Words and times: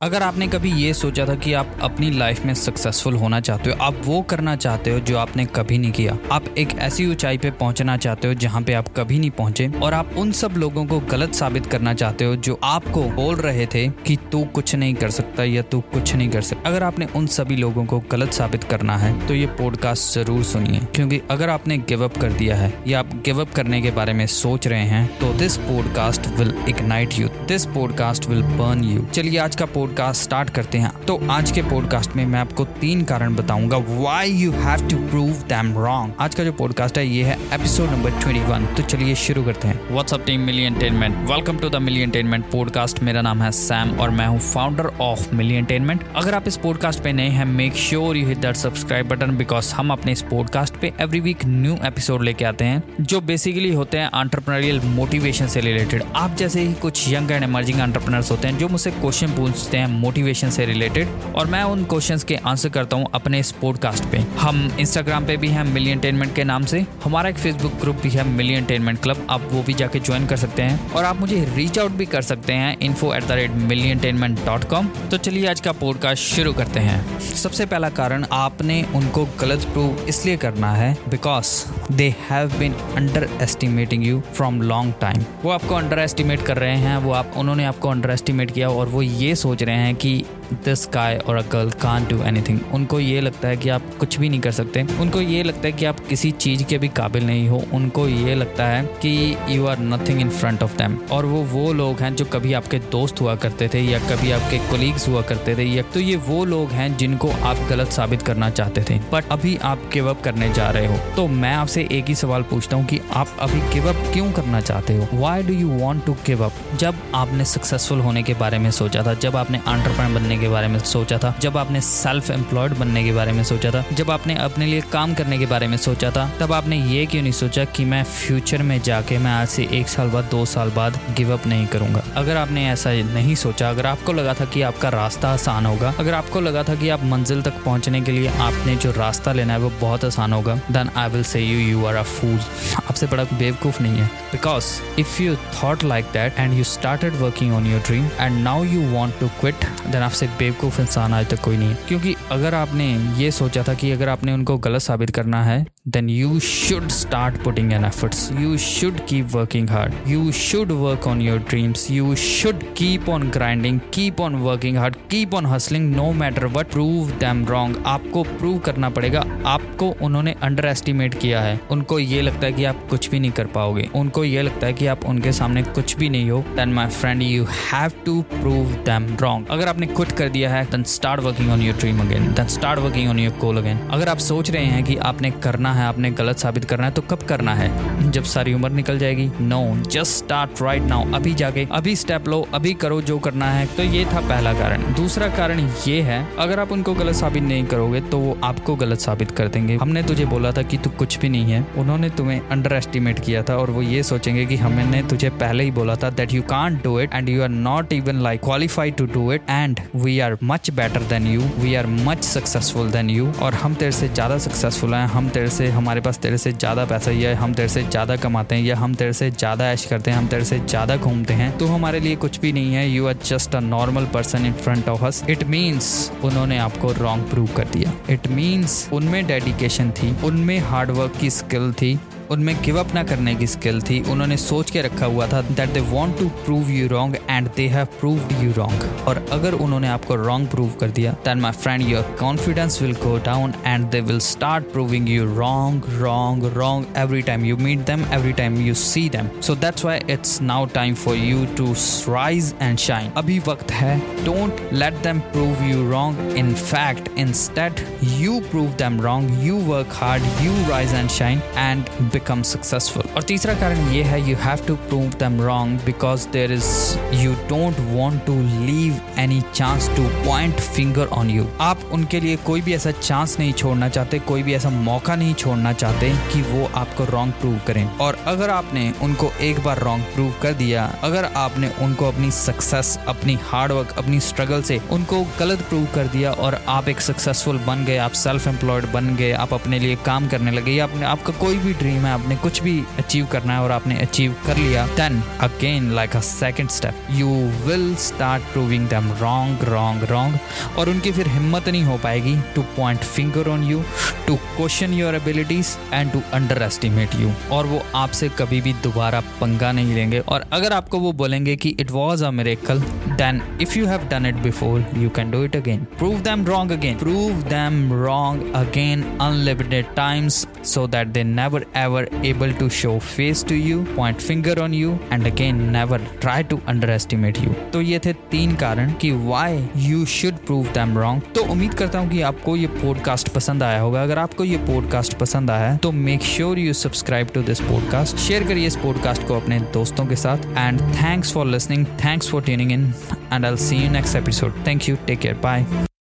अगर 0.00 0.22
आपने 0.22 0.46
कभी 0.48 0.70
ये 0.72 0.92
सोचा 0.94 1.24
था 1.26 1.34
कि 1.34 1.52
आप 1.52 1.78
अपनी 1.82 2.10
लाइफ 2.10 2.44
में 2.46 2.52
सक्सेसफुल 2.54 3.14
होना 3.14 3.38
चाहते 3.40 3.70
हो, 3.70 3.76
आप 3.80 4.00
वो 4.04 4.20
करना 4.22 4.54
चाहते 4.56 4.90
हो 4.90 4.98
जो 5.00 5.16
आपने 5.18 5.44
कभी 5.46 5.78
नहीं 5.78 5.92
किया। 5.92 6.16
आप 6.32 6.44
एक 6.58 6.72
ऐसी 6.78 7.06
ऊंचाई 7.10 7.38
पे 7.38 7.50
पहुँचना 7.50 7.96
चाहते 7.96 8.28
हो 8.28 8.34
जहाँ 8.34 8.62
पे 8.62 8.72
आप 8.72 8.88
कभी 8.96 9.18
नहीं 9.18 9.30
पहुँचे 9.30 9.68
और 9.82 9.94
आप 9.94 10.10
उन 10.16 10.32
सब 10.32 10.54
लोगों 10.56 10.84
को 10.86 10.98
गलत 11.10 11.34
साबित 11.34 11.66
करना 11.66 11.94
चाहते 11.94 12.24
हो 12.24 12.36
जो 12.36 12.58
आपको 12.64 13.02
बोल 13.12 13.36
रहे 13.36 13.66
थे 13.66 13.86
कि 14.06 14.16
तू 14.32 14.44
कुछ 14.44 14.74
नहीं 14.74 14.94
कर 14.94 15.10
सकता 15.10 15.44
या 15.44 15.62
तू 15.62 15.80
कुछ 15.92 16.14
नहीं 16.14 16.28
कर 16.30 16.42
सकता। 16.42 16.68
अगर 16.68 16.82
आपने 16.82 17.08
उन 17.16 17.26
सभी 17.26 17.56
लोगों 17.56 17.84
को 17.84 18.02
गलत 18.12 18.32
साबित 18.32 18.64
करना 18.64 18.96
है 18.98 19.26
तो 19.26 19.34
ये 19.34 19.46
पॉडकास्ट 19.46 20.14
ज़रूर 20.14 20.42
सुनिए। 20.44 20.80
क्योंकि 20.94 21.20
अगर 21.30 21.48
आपने 21.48 21.78
गिव 21.78 22.04
अप 22.04 22.16
कर 22.16 22.32
दिया 22.32 22.56
है 22.56 22.72
या 22.86 22.98
आप 22.98 23.14
गिव 23.24 23.40
अप 23.40 23.54
करने 23.56 23.82
के 23.82 23.90
बारे 23.90 24.12
में 24.12 24.26
सोच 24.26 24.66
रहे 24.66 24.84
हैं 24.84 25.06
तो 25.18 25.32
this 25.32 25.56
podcast 25.62 26.26
will 26.38 26.54
ignite 26.68 27.18
you 27.18 27.28
this 27.48 27.66
podcast 27.66 28.28
will 28.28 28.42
burn 28.54 28.84
you 28.84 29.06
चलिए 29.14 29.38
आज 29.38 29.56
का 29.56 29.66
पॉडकास्ट 29.84 30.22
स्टार्ट 30.22 30.50
करते 30.50 30.78
हैं। 30.78 30.90
तो 30.98 31.18
आज 31.30 31.50
के 31.52 31.62
पॉडकास्ट 31.62 32.14
में 32.16 32.24
मैं 32.26 32.40
आपको 32.40 32.64
तीन 32.64 33.02
कारण 33.04 33.34
बताऊँगा 33.34 33.76
why 33.78 34.30
you 34.30 34.52
have 34.52 34.88
to 34.88 34.96
prove 34.96 35.30
them 35.48 35.72
wrong 35.78 36.12
आज 36.20 36.34
का 36.34 36.44
जो 36.44 36.52
पॉडकास्ट 36.52 36.98
है, 36.98 37.06
ये 37.06 37.24
है 37.24 37.36
एपिसोड 37.52 37.90
नंबर 37.90 38.10
21 38.10 38.76
तो 38.76 38.82
चलिए 38.82 39.14
शुरू 39.14 39.42
करते 39.44 39.68
हैं। 39.68 39.80
What's up 39.92 40.24
team 40.26 40.40
Milli 40.40 40.62
entertainment 40.62 41.16
welcome 41.30 41.58
to 41.58 41.68
the 41.68 41.76
Milli 41.76 42.00
entertainment 42.00 42.44
podcast 42.50 43.02
मेरा 43.02 43.22
नाम 43.22 43.42
है 43.42 43.50
सैम 43.50 43.90
और 44.00 44.10
मैं 44.10 44.26
हूँ 44.26 44.38
फाउंडर 44.38 44.86
ऑफ़ 45.00 45.34
मिली 45.34 45.54
एंटेनमेंट 45.54 46.04
अगर 46.16 46.34
आप 46.34 46.48
इस 46.48 46.56
पॉडकास्ट 46.56 47.02
पे 47.02 47.12
नए 47.12 47.28
हैं 47.28 47.44
make 47.44 47.74
sure 47.74 48.16
you 48.16 48.26
hit 48.28 48.38
that 48.38 48.56
subscribe 48.56 49.08
button 49.08 49.36
because 49.36 49.72
हम 49.74 49.90
अपने 49.90 50.12
इस 50.12 50.22
पॉडकास्ट 50.22 50.76
पे 50.76 50.92
एवरी 51.00 51.20
वीक 51.20 51.44
न्यू 51.44 51.76
एपिसोड 51.84 52.22
लेके 52.22 52.44
आते 52.44 52.64
हैं, 52.64 52.82
जो 53.00 53.20
बेसिकली 53.20 53.74
होते 53.74 53.98
हैं 53.98 54.10
एंटरप्रेन्योरियल 54.14 54.80
मोटिवेशन 54.94 55.46
से 55.46 55.60
रिलेटेड 55.60 56.02
आप 56.14 56.36
जैसे 56.36 56.60
ही 56.60 56.74
कुछ 56.74 57.08
यंग 57.08 57.30
एंड 57.30 57.42
एमर्जिंग 57.42 57.80
एंटरप्रेनर्स 57.80 58.30
होते 58.30 58.48
हैं, 58.48 58.58
जो 58.58 58.68
मुझसे 58.68 58.90
क्वेश्चन 58.90 59.26
पूछते 59.26 59.73
हैं 59.76 59.86
मोटिवेशन 59.90 60.50
से 60.50 60.66
रिलेटेड 60.66 61.08
और 61.34 61.46
मैं 61.46 61.62
उन 61.64 61.84
क्वेश्चंस 61.84 62.24
के 62.24 62.36
आंसर 62.46 62.68
करता 62.68 62.96
हूँ 62.96 63.08
अपने 63.14 63.38
इस 63.38 63.50
पॉडकास्ट 63.52 64.04
पे। 64.04 64.18
हम 64.40 64.70
इंस्टाग्राम 64.80 65.26
पे 65.26 65.36
भी 65.36 65.48
हैं 65.48 65.64
मिलियन 65.64 65.98
टेनमेंट 65.98 66.34
के 66.34 66.44
नाम 66.44 66.64
से। 66.64 66.84
हमारा 67.04 67.28
एक 67.28 67.38
फेसबुक 67.38 67.74
ग्रुप 67.80 67.96
भी 67.96 68.10
है 68.10 68.24
मिलियन 68.26 68.64
टेनमेंट 68.64 69.00
क्लब 69.02 69.26
आप 69.30 69.48
वो 69.52 69.62
भी 69.62 69.74
जाके 69.74 70.00
ज्वाइन 70.00 70.26
कर 70.26 70.36
सकते 70.36 70.62
हैं 70.62 70.90
और 70.92 71.04
आप 71.04 71.20
मुझे 71.20 71.44
रीच 71.54 71.78
आउट 71.78 71.92
भी 71.92 72.06
कर 72.06 72.22
सकते 72.22 72.52
हैं 72.52 72.76
info 72.80 73.14
at 73.14 73.26
the 73.26 73.32
rate 73.32 73.50
million 73.64 73.98
entertainment 73.98 74.44
dot 74.46 74.64
com 74.64 74.88
तो 75.10 75.16
चलिए 75.18 75.46
आज 75.46 75.60
का 75.60 75.72
पॉडकास्ट 75.74 76.22
शुरू 76.34 76.52
करते 76.52 76.80
हैं। 76.80 77.18
सबसे 77.20 77.66
पहला 77.66 77.88
कारण, 77.90 78.24
आपने 78.32 78.82
उनको 78.94 79.26
गलत 79.40 79.64
प्रूव 79.64 80.06
इसलिए 80.08 80.36
करना 80.36 80.72
है 80.72 80.92
because 81.08 81.48
they 81.92 82.08
have 82.30 82.58
been 82.58 82.72
underestimating 83.42 84.06
you 84.06 84.20
from 84.34 84.60
long 84.62 84.94
time 85.00 85.24
वो 85.42 85.50
आपको 85.50 85.74
अंडर 85.74 85.98
एस्टिमेट 85.98 86.42
कर 86.42 86.56
रहे 86.56 86.76
हैं, 86.76 86.96
वो 86.96 87.12
आप, 87.12 87.32
उन्होंने 87.36 87.64
आपको 87.64 87.88
अंडर 87.88 88.10
एस्टिमेट 88.10 88.50
किया 88.50 88.68
और 88.68 88.88
वो 88.88 89.02
ये 89.02 89.34
सोच 89.34 89.62
रहे 89.64 89.76
हैं 89.76 89.94
कि 89.94 90.24
दिस 90.54 90.86
गाय 90.94 91.16
और 91.18 91.36
a 91.36 91.42
girl 91.52 91.70
can't 91.82 92.06
do 92.06 92.22
anything 92.22 92.60
उनको 92.74 93.00
ये 93.00 93.20
लगता 93.20 93.48
है 93.48 93.56
कि 93.56 93.68
आप 93.68 93.82
कुछ 94.00 94.18
भी 94.18 94.28
नहीं 94.28 94.40
कर 94.40 94.52
सकते। 94.52 94.82
उनको 95.00 95.20
ये 95.20 95.42
लगता 95.42 95.66
है 95.66 95.72
कि 95.72 95.84
आप 95.84 96.00
किसी 96.00 96.30
चीज़ 96.32 96.62
के 96.64 96.78
भी 96.78 96.88
काबिल 96.90 97.26
नहीं 97.26 97.48
हो। 97.48 97.62
उनको 97.74 98.06
ये 98.08 98.34
लगता 98.34 98.66
है 98.66 98.82
कि 99.02 99.36
you 99.48 99.66
are 99.66 99.78
nothing 99.80 100.20
in 100.20 100.30
front 100.30 100.62
of 100.62 100.76
them 100.76 100.98
और 101.12 101.26
वो 101.26 101.42
वो 101.44 101.72
लोग 101.72 102.00
हैं 102.00 102.14
जो 102.14 102.24
कभी 102.24 102.52
आपके 102.52 102.78
दोस्त 102.92 103.20
हुआ 103.20 103.34
करते 103.36 103.68
थे 103.74 103.80
या 103.80 103.98
कभी 104.08 104.30
आपके 104.32 104.58
कोलीग्स 104.70 105.08
हुआ 105.08 105.22
करते 105.22 105.54
थे 105.56 105.64
या 105.64 105.82
तो 105.94 106.00
ये 106.00 106.16
वो 106.26 106.44
लोग 106.44 106.70
हैं 106.70 106.96
जिनको 106.96 107.30
आप 107.44 107.66
गलत 107.70 107.90
साबित 107.90 108.22
करना 108.22 108.50
चाहते 108.50 108.84
थे। 108.90 108.98
बट 109.12 109.28
अभी 109.30 109.56
आप 109.64 109.88
गिव 109.92 110.08
अप 110.10 110.22
करने 110.22 110.52
जा 110.52 110.68
रहे 110.70 110.86
हो। 110.86 110.98
तो 111.16 111.26
मैं 111.28 111.54
आपसे 111.54 111.86
एक 111.92 112.04
ही 112.04 112.14
सवाल 112.14 112.42
पूछता 112.42 112.76
हूँ 112.76 112.86
कि 112.86 113.00
आप 113.12 113.36
अभी 113.40 113.60
गिव 113.72 113.88
अप 113.88 114.02
क्यों 114.12 114.30
करना 114.32 114.60
चाहते 114.60 114.96
हो? 114.96 115.08
Why 115.14 115.42
do 115.42 115.52
you 115.52 115.68
want 115.70 116.04
to 116.06 116.12
give 116.26 116.44
up 116.44 116.52
जब 116.76 116.94
आपने 117.14 117.44
सक्सेसफुल 117.46 118.00
होने 118.00 118.22
के 118.22 118.34
बारे 118.34 118.58
में 118.58 118.70
सोचा 118.72 119.02
था, 119.02 119.14
जब 119.14 119.36
आपने 119.36 119.60
आंट्रप्रनर 119.66 120.14
बनने 120.14 120.33
के 120.38 120.48
बारे 120.48 120.68
में 120.68 120.78
सोचा 120.78 121.18
था, 121.18 121.34
जब 121.40 121.56
आपने 121.56 121.80
सेल्फ 121.80 122.30
एम्प्लॉयड 122.30 122.72
बनने 122.72 123.04
के 123.04 123.12
बारे 123.12 123.32
में 123.32 123.42
सोचा 123.44 123.70
था, 123.70 123.84
जब 123.92 124.10
आपने 124.10 124.34
अपने 124.34 124.66
लिए 124.66 124.80
काम 124.92 125.14
करने 125.14 125.38
के 125.38 125.46
बारे 125.46 125.66
में 125.66 125.76
सोचा 125.76 126.10
था, 126.10 126.28
तब 126.40 126.52
आपने 126.52 126.76
ये 126.76 127.06
क्यों 127.06 127.22
नहीं 127.22 127.32
सोचा 127.32 127.64
कि 127.64 127.84
मैं 127.84 128.02
फ्यूचर 128.04 128.62
में 128.62 128.80
जाके 128.82 129.18
मैं 129.18 129.32
आज 129.32 129.48
से 129.48 129.68
एक 129.72 129.88
साल 129.88 130.08
बाद, 130.08 130.24
दो 130.24 130.44
साल 130.44 130.70
बाद 130.70 130.98
गिव 131.16 131.32
अप 131.32 131.46
नहीं 131.46 131.66
करूँगा? 131.66 132.02
अगर 132.16 132.36
आपने 132.36 132.68
ऐसा 132.70 132.92
नहीं 133.14 133.34
सोचा, 133.34 133.70
अगर 133.70 133.86
आपको 133.86 134.12
लगा 134.12 134.34
था 134.34 134.44
कि 134.44 134.62
आपका 134.62 134.88
रास्ता 134.88 135.28
आसान 135.28 135.66
होगा, 135.66 135.94
अगर 135.98 136.14
आपको 136.14 136.40
लगा 136.40 136.62
था 136.62 136.74
कि 136.74 136.88
आप 136.88 137.04
मंजिल 137.04 137.42
तक 137.42 137.62
पहुँचने 137.64 138.00
के 138.00 138.12
लिए 138.12 138.28
आपने 138.40 138.76
जो 138.76 138.90
रास्ता 138.90 139.32
लेना 139.32 139.52
है 139.52 139.58
वो 139.58 139.70
बहुत 139.80 140.04
आसान 140.04 140.32
होगा 140.32 140.54
then 140.70 140.90
I 140.96 141.08
will 141.08 141.24
say 141.24 141.40
you 141.40 141.58
you 141.58 141.84
are 141.86 141.94
a 141.94 142.02
fool 142.02 142.38
आपसे 142.78 143.06
बड़ा 143.06 143.24
बेवकूफ़ 143.24 143.82
नहीं 143.82 143.98
है। 143.98 144.06
Because 144.32 144.66
if 145.00 145.22
you 145.22 145.36
thought 145.36 145.84
like 145.84 146.04
that 146.12 146.38
and 146.38 146.54
you 146.54 146.64
started 146.64 147.16
working 147.16 147.54
on 147.54 147.66
your 147.66 147.80
dream 147.80 148.08
and 148.20 148.38
now 148.44 148.64
you 148.64 148.82
want 148.90 149.18
to 149.20 149.28
quit 149.40 149.64
then 149.86 150.02
आपसे 150.02 150.23
एक 150.24 150.30
बेवकूफ़ 150.38 150.80
इंसान 150.80 151.14
आज 151.14 151.28
तक 151.28 151.40
कोई 151.40 151.56
नहीं 151.56 151.74
क्योंकि 151.88 152.14
अगर 152.30 152.54
आपने 152.54 152.86
ये 153.22 153.30
सोचा 153.30 153.62
था 153.62 153.74
कि 153.74 153.90
अगर 153.90 154.08
आपने 154.08 154.32
उनको 154.32 154.56
गलत 154.58 154.80
साबित 154.80 155.10
करना 155.10 155.44
है 155.44 155.64
then 155.88 156.08
you 156.08 156.38
should 156.40 156.88
start 156.88 157.42
putting 157.42 157.72
an 157.72 157.84
efforts 157.84 158.28
you 158.32 158.56
should 158.58 159.00
keep 159.06 159.28
working 159.34 159.70
hard 159.70 160.08
you 160.08 160.32
should 160.32 160.72
work 160.72 161.06
on 161.06 161.20
your 161.22 161.38
dreams 161.38 161.90
you 161.90 162.14
should 162.16 162.62
keep 162.76 163.08
on 163.08 163.28
grinding 163.30 163.80
keep 163.94 164.20
on 164.20 164.34
working 164.34 164.78
hard 164.78 164.96
keep 165.10 165.34
on 165.34 165.46
hustling 165.46 165.94
no 165.96 166.12
matter 166.12 166.46
what 166.46 166.70
prove 166.70 167.10
them 167.20 167.44
wrong 167.46 167.82
आपको 167.86 168.22
prove 168.22 168.58
करना 168.58 168.90
पड़ेगा। 168.90 169.24
आपको 169.46 169.94
उन्होंने 170.02 170.34
under 170.42 170.64
estimate 170.64 171.14
किया 171.14 171.40
है। 171.40 171.60
उनको 171.70 171.98
ये 171.98 172.22
लगता 172.22 172.46
है 172.46 172.52
कि 172.52 172.64
आप 172.64 172.86
कुछ 172.90 173.10
भी 173.10 173.20
नहीं 173.20 173.30
कर 173.30 173.46
पाओगे। 173.46 173.88
उनको 173.94 174.24
ये 174.24 174.42
लगता 174.42 174.66
है 174.66 174.72
कि 174.72 174.86
आप 174.86 175.04
उनके 175.04 175.32
सामने 175.32 175.62
कुछ 175.62 175.96
भी 175.96 176.08
नहीं 176.08 176.30
हो। 176.30 176.44
Then 176.56 176.72
my 176.72 176.86
friend 176.86 177.22
you 177.22 177.44
have 177.72 177.92
to 178.06 178.20
prove 178.22 178.72
them 178.86 179.16
wrong 179.22 179.46
अगर 179.50 179.68
आपने 179.68 179.86
खुद 179.86 180.12
कर 180.14 180.28
दिया 180.28 180.50
है 180.50 180.64
then 180.64 180.82
start 180.88 181.20
working 181.20 181.50
on 181.50 181.62
your 181.62 181.76
dream 181.76 182.00
again 182.00 182.32
then 182.34 182.46
start 182.48 182.80
working 182.80 183.08
on 183.10 183.18
your 183.18 183.36
goal 183.40 183.58
again 183.58 183.78
अगर 183.88 184.08
आप 184.08 184.18
सोच 184.20 184.50
रहे 184.50 184.64
हैं 184.64 184.82
कि 184.84 184.96
आपने 185.04 185.30
करना 185.42 185.72
है, 185.74 185.84
आपने 185.84 186.10
गलत 186.12 186.38
साबित 186.38 186.64
करना 186.64 186.86
है 186.86 186.92
तो 186.92 187.02
कब 187.02 187.22
करना 187.24 187.54
है? 187.54 188.10
जब 188.10 188.24
सारी 188.24 188.54
उम्र 188.54 188.70
निकल 188.72 188.98
जाएगी? 188.98 189.30
No 189.40 189.62
just 189.82 190.24
start 190.24 190.62
right 190.62 190.82
now 190.82 191.12
अभी 191.14 191.34
जाके, 191.34 191.66
अभी 191.72 191.94
स्टेप 191.96 192.28
लो, 192.28 192.40
अभी 192.54 192.72
करो 192.74 193.00
जो 193.02 193.18
करना 193.18 193.50
है। 193.50 193.66
तो 193.76 193.82
ये 193.84 194.04
था 194.04 194.20
पहला 194.20 194.52
कारण। 194.52 194.82
दूसरा 194.94 195.28
कारण 195.28 195.60
ये 195.86 196.00
है, 196.02 196.18
अगर 196.38 196.60
आप 196.60 196.72
उनको 196.72 196.94
गलत 196.94 197.14
साबित 197.14 197.42
नहीं 197.42 197.64
करोगे 197.66 198.00
तो 198.02 198.18
वो 198.18 198.36
आपको 198.44 198.76
गलत 198.76 198.98
साबित 199.00 199.30
कर 199.30 199.48
देंगे। 199.48 199.76
हमने 199.76 200.02
तुझे 200.02 200.24
बोला 200.26 200.52
था 200.52 200.62
कि 200.62 200.78
तू 200.78 200.90
कुछ 200.98 201.18
भी 201.18 201.28
नहीं 201.28 201.52
है। 201.52 201.66
उन्होंने 201.78 202.10
तुम्हें 202.10 202.40
अंडर 202.48 202.72
एस्टिमेट 202.72 203.18
किया 203.18 203.42
था 203.42 203.56
और 203.56 203.70
वो 203.70 203.82
ये 203.82 204.02
सोचेंगे 204.02 204.44
कि 204.46 204.56
हमने 204.56 205.02
तुझे 205.10 205.30
पहले 205.40 205.64
ही 205.64 205.70
बोला 205.70 205.94
था 205.96 206.10
that 206.10 206.32
you 206.34 206.42
can't 206.50 206.82
do 206.84 206.98
it 207.00 207.14
and 207.14 207.28
you 207.28 207.42
are 207.42 207.48
not 207.48 207.92
even 207.92 208.20
like 208.22 208.40
qualified 208.40 208.96
to 208.96 209.06
do 209.14 209.32
it 209.32 209.50
and 209.50 209.80
we 210.04 210.18
are 210.20 210.36
much 210.42 210.70
better 210.72 211.02
than 211.10 211.26
you 211.26 211.42
we 211.58 211.74
are 211.74 211.86
much 211.86 212.22
successful 212.24 212.90
than 212.90 213.10
you 213.10 213.32
और 213.42 213.54
हम 213.54 213.74
तेरे 213.74 213.92
से 213.92 214.08
ज़्यादा 214.08 214.38
सक्सेसफुल 214.38 214.94
हैं। 214.94 215.06
हम 215.08 215.28
तेरे 215.28 215.50
से, 215.50 215.68
हमारे 215.70 216.00
पास 216.00 216.18
तेरे 216.18 216.38
से 216.38 216.52
ज़्यादा 216.52 216.84
पैसा 216.84 217.10
या 217.12 217.36
हम 217.38 217.54
तेरे 217.54 217.68
से 217.68 217.82
ज़्यादा 217.82 218.16
कमाते 218.16 218.54
हैं 218.54 218.62
या 218.62 218.76
हम 218.76 218.94
तेरे 218.94 219.12
से 219.12 219.30
ज़्यादा 219.30 219.70
ऐश 219.70 219.84
करते 219.86 220.10
हैं। 220.10 220.18
हम 220.18 220.26
तेरे 220.28 220.44
से 220.44 220.58
ज़्यादा 220.58 220.96
घूमते 220.96 221.34
हैं। 221.34 221.56
तो 221.58 221.66
हमारे 221.66 222.00
लिए 222.00 222.16
कुछ 222.16 222.40
भी 222.40 222.52
नहीं 222.52 222.74
है। 222.74 222.88
You 222.88 223.06
are 223.06 223.16
just 223.24 223.54
a 223.54 223.60
normal 223.60 224.06
person 224.14 224.46
in 224.46 224.52
front 224.54 224.88
of 224.88 225.04
us 225.04 225.22
it 225.30 225.44
means 225.46 226.10
उन्होंने 226.24 226.58
आपको 226.58 226.92
रॉन्ग 226.98 227.30
प्रूव 227.30 227.48
कर 227.56 227.68
दिया। 227.68 227.92
इट 228.10 228.26
मीन्स 228.30 228.88
उनमें 228.92 229.26
डेडिकेशन 229.26 229.90
थी। 229.92 230.14
उनमें 230.24 230.58
हार्डवर्क 230.60 231.16
की 231.20 231.30
स्किल 231.30 231.72
थी। 231.72 231.98
उनमें 232.30 232.54
गिव 232.62 232.78
अप 232.80 232.94
ना 232.94 233.02
करने 233.04 233.34
की 233.34 233.46
स्किल 233.46 233.80
थी। 233.82 234.00
उन्होंने 234.10 234.36
सोच 234.36 234.70
के 234.70 234.82
रखा 234.82 235.06
हुआ 235.06 235.26
था 235.26 235.40
that 235.42 235.72
they 235.72 235.80
want 235.90 236.18
to 236.18 236.28
prove 236.44 236.70
you 236.70 236.88
wrong 236.88 237.16
and 237.30 237.48
they 237.56 237.66
have 237.68 237.86
proved 238.00 238.32
you 238.42 238.52
wrong 238.52 238.82
और 239.08 239.24
अगर 239.32 239.52
उन्होंने 239.54 239.88
आपको 239.88 240.14
रॉन्ग 240.14 240.48
प्रूव 240.48 240.72
कर 240.80 240.90
दिया 240.90 241.12
then 241.24 241.40
my 241.40 241.52
friend 241.52 241.88
your 241.88 242.16
confidence 242.20 242.80
will 242.82 242.92
go 243.02 243.16
down 243.24 243.54
and 243.66 243.86
they 243.90 244.00
will 244.00 244.18
start 244.20 244.72
proving 244.72 245.08
you 245.10 245.24
wrong 245.34 245.84
wrong 246.00 246.44
wrong 246.56 246.86
every 246.96 247.22
time 247.22 247.44
you 247.44 247.56
meet 247.56 247.78
them 247.86 248.04
every 248.12 248.32
time 248.32 248.60
you 248.66 248.74
see 248.74 249.08
them 249.08 249.28
so 249.40 249.54
that's 249.54 249.84
why 249.84 250.00
it's 250.10 250.40
now 250.42 250.66
time 250.74 250.94
for 250.94 251.16
you 251.16 251.44
to 251.56 251.72
rise 252.08 252.54
and 252.62 252.78
shine 252.78 253.10
अभी 253.16 253.38
वक्त 253.38 253.70
है 253.72 253.98
don't 254.24 254.68
let 254.72 255.02
them 255.02 255.20
prove 255.32 255.64
you 255.64 255.90
wrong 255.90 256.36
in 256.36 256.54
fact 256.54 257.08
instead 257.18 257.86
you 258.20 258.40
prove 258.50 258.68
them 258.78 259.00
wrong 259.00 259.44
you 259.44 259.58
work 259.64 259.92
hard 259.92 260.22
you 260.42 260.52
rise 260.70 260.94
and 260.94 261.08
shine 261.10 261.40
and 261.56 261.84
become 262.14 262.42
successful 262.44 263.08
और 263.16 263.22
तीसरा 263.22 263.54
कारण 263.60 263.88
ये 263.92 264.02
है 264.02 264.20
you 264.30 264.36
have 264.40 264.66
to 264.66 264.74
prove 264.88 265.14
them 265.18 265.40
wrong 265.42 265.80
because 265.84 266.26
there 266.32 266.52
is 266.52 266.72
you 267.14 267.34
don't 267.48 267.80
want 267.90 268.24
to 268.26 268.40
leave 268.42 269.00
any 269.18 269.42
chance 269.54 269.88
to 269.96 270.08
point 270.24 270.60
finger 270.76 271.06
on 271.12 271.30
you 271.30 271.46
आप 271.62 271.80
उनके 271.92 272.20
लिए 272.20 272.36
कोई 272.46 272.60
भी 272.60 272.74
ऐसा 272.74 272.90
चांस 272.90 273.38
नहीं 273.38 273.52
छोड़ना 273.52 273.88
चाहते, 273.88 274.18
कोई 274.18 274.42
भी 274.42 274.54
ऐसा 274.54 274.70
मौका 274.70 275.14
नहीं 275.16 275.34
छोड़ना 275.34 275.72
चाहते 275.72 276.10
कि 276.32 276.40
वो 276.42 276.68
आपको 276.74 277.04
रॉन्ग 277.04 277.32
प्रूव 277.40 277.58
करें। 277.66 277.84
और 277.98 278.18
अगर 278.26 278.50
आपने 278.50 278.92
उनको 279.02 279.30
एक 279.40 279.60
बार 279.64 279.78
रॉन्ग 279.78 280.04
प्रूव 280.14 280.34
कर 280.42 280.52
दिया, 280.54 280.84
अगर 281.02 281.24
आपने 281.36 281.70
उनको 281.82 282.08
अपनी 282.08 282.30
सक्सेस 282.30 282.98
अपनी 283.08 283.38
हार्डवर्क 283.42 283.94
अपनी 283.98 284.20
स्ट्रगल 284.20 284.62
से 284.62 284.80
उनको 284.92 285.22
गलत 285.40 285.60
प्रूव 285.68 285.86
कर 285.94 286.06
दिया 286.06 286.32
और 286.32 286.58
आप 286.68 286.88
एक 286.88 287.00
सक्सेसफुल 287.00 287.58
बन 287.66 287.84
गए, 287.84 287.96
आप 287.96 288.12
सेल्फ 288.22 288.48
एम्प्लॉयड 288.48 288.90
बन 288.92 289.14
गए, 289.16 289.32
आप 289.32 289.54
अपने 289.54 289.78
लिए 289.78 289.96
काम 290.06 290.28
करने 290.28 290.50
लगे, 290.50 290.72
या 290.72 290.84
अपने 290.84 291.06
आपका 291.06 291.32
कोई 291.40 291.58
भी 291.58 291.72
ड्रीम 291.74 292.03
है 292.06 292.12
आपने 292.12 292.36
कुछ 292.36 292.62
भी 292.62 292.78
अचीव 292.98 293.26
करना 293.32 293.54
है 293.54 293.60
और 293.60 293.72
आपने 293.72 293.98
अचीव 294.00 294.34
कर 294.46 294.56
लिया 294.56 294.86
then 294.96 295.20
again 295.42 295.90
like 295.94 296.16
a 296.16 296.20
second 296.20 296.68
step 296.70 297.06
you 297.10 297.28
will 297.66 297.94
start 298.00 298.42
proving 298.52 298.88
them 298.88 299.12
wrong 299.20 299.64
wrong 299.68 300.04
wrong 300.10 300.38
और 300.78 300.88
उनकी 300.88 301.12
फिर 301.12 301.28
हिम्मत 301.28 301.68
नहीं 301.68 301.82
हो 301.84 301.98
पाएगी 302.02 302.36
to 302.54 302.62
point 302.76 303.04
finger 303.14 303.48
on 303.48 303.64
you 303.64 303.82
to 304.26 304.36
question 304.56 304.92
your 304.92 305.14
abilities 305.14 305.76
and 305.92 306.12
to 306.12 306.22
underestimate 306.62 307.14
you 307.20 307.32
और 307.52 307.66
वो 307.66 307.82
आपसे 307.94 308.28
कभी 308.38 308.60
भी 308.60 308.72
दोबारा 308.72 309.20
पंगा 309.40 309.72
नहीं 309.72 309.94
लेंगे। 309.94 310.18
और 310.18 310.44
अगर 310.52 310.72
आपको 310.72 310.98
वो 310.98 311.12
बोलेंगे 311.12 311.56
कि 311.56 311.68
it 311.80 311.90
was 311.90 312.24
a 312.24 312.30
miracle 312.30 312.80
then 313.08 313.42
if 313.62 313.78
you 313.78 313.86
have 313.86 314.08
done 314.10 314.26
it 314.26 314.34
before 314.34 314.84
you 314.96 315.10
can 315.10 315.30
do 315.30 315.44
it 315.44 315.56
again 315.56 315.84
prove 315.98 316.20
them 316.20 316.46
wrong 316.46 316.72
again 316.72 316.98
prove 316.98 317.42
them 317.50 317.92
wrong 318.04 318.52
again 318.54 319.04
unlimited 319.20 319.94
times 319.96 320.46
so 320.68 320.82
that 320.92 321.08
they 321.14 321.22
never 321.30 321.58
ever 321.78 322.00
able 322.28 322.52
to 322.60 322.66
show 322.76 322.92
face 323.06 323.40
to 323.48 323.56
you, 323.56 323.80
point 323.96 324.22
finger 324.28 324.54
on 324.62 324.76
you, 324.76 324.92
and 325.12 325.28
again 325.30 325.58
never 325.74 325.98
try 326.22 326.36
to 326.52 326.58
underestimate 326.72 327.40
you. 327.44 327.52
तो 327.72 327.80
ये 327.80 327.98
थे 327.98 328.12
तीन 328.30 328.54
कारण 328.56 328.92
कि 329.04 329.10
why 329.26 329.50
you 329.88 330.00
should 330.14 330.40
prove 330.48 330.70
them 330.76 330.96
wrong 331.00 331.20
तो 331.34 331.44
उम्मीद 331.52 331.74
करता 331.74 331.98
हूँ 331.98 332.08
कि 332.10 332.20
आपको 332.30 332.56
ये 332.56 332.66
पॉडकास्ट 332.66 333.28
पसंद 333.28 333.62
आया 333.62 333.80
होगा। 333.80 334.02
अगर 334.14 334.22
आपको 334.22 334.44
ये 334.44 334.56
पॉडकास्ट 334.56 335.14
पसंद 335.18 335.50
आया 335.50 335.76
तो 335.76 335.90
make 335.92 336.22
sure 336.22 336.58
you 336.58 336.72
subscribe 336.72 337.28
to 337.34 337.42
this 337.42 337.60
podcast 337.60 338.16
share 338.16 338.44
करिए 338.48 338.66
इस 338.66 338.76
पॉडकास्ट 338.76 339.26
को 339.28 339.34
अपने 339.34 339.58
दोस्तों 339.74 340.04
के 340.06 340.16
साथ 340.16 340.44
and 340.48 340.80
thanks 340.92 341.32
for 341.34 341.46
listening 341.46 341.86
thanks 342.04 342.30
for 342.30 342.42
tuning 342.42 342.72
in 342.72 342.84
and 343.32 343.46
I 343.46 343.56
see 343.58 343.76
you 343.76 343.90
next 343.92 344.16
episode 344.16 344.66
thank 344.66 344.88
you 344.88 344.96
take 345.06 345.18
care 345.20 345.40
bye 345.42 345.66